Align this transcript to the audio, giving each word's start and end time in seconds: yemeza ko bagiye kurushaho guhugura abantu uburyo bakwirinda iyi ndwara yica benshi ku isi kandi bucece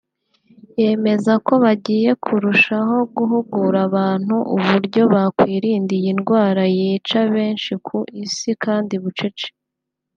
yemeza 0.81 1.33
ko 1.45 1.53
bagiye 1.63 2.09
kurushaho 2.23 2.95
guhugura 3.15 3.77
abantu 3.89 4.35
uburyo 4.55 5.01
bakwirinda 5.13 5.91
iyi 5.99 6.11
ndwara 6.19 6.63
yica 6.77 7.19
benshi 7.33 7.71
ku 7.85 7.97
isi 8.23 8.51
kandi 8.63 8.93
bucece 9.03 9.47